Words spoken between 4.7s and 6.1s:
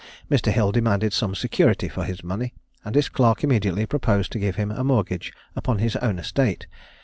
a mortgage upon his